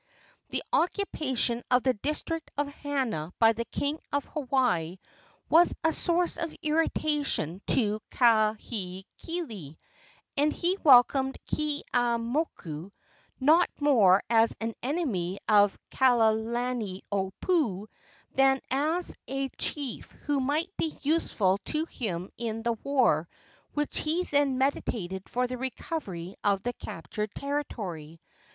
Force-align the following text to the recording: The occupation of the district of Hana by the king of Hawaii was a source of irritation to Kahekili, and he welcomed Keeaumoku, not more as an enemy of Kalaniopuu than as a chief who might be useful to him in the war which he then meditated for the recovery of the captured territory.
The 0.49 0.63
occupation 0.73 1.61
of 1.69 1.83
the 1.83 1.93
district 1.93 2.49
of 2.57 2.65
Hana 2.67 3.31
by 3.37 3.53
the 3.53 3.65
king 3.65 3.99
of 4.11 4.25
Hawaii 4.25 4.97
was 5.47 5.75
a 5.83 5.93
source 5.93 6.37
of 6.37 6.55
irritation 6.63 7.61
to 7.67 8.01
Kahekili, 8.09 9.77
and 10.35 10.51
he 10.51 10.77
welcomed 10.83 11.37
Keeaumoku, 11.45 12.91
not 13.39 13.69
more 13.79 14.23
as 14.27 14.55
an 14.59 14.73
enemy 14.81 15.37
of 15.47 15.77
Kalaniopuu 15.91 17.85
than 18.33 18.59
as 18.71 19.13
a 19.27 19.49
chief 19.49 20.09
who 20.23 20.39
might 20.39 20.75
be 20.77 20.97
useful 21.03 21.59
to 21.65 21.85
him 21.85 22.31
in 22.39 22.63
the 22.63 22.73
war 22.73 23.29
which 23.75 23.99
he 23.99 24.23
then 24.23 24.57
meditated 24.57 25.29
for 25.29 25.45
the 25.45 25.59
recovery 25.59 26.33
of 26.43 26.63
the 26.63 26.73
captured 26.73 27.29
territory. 27.35 28.19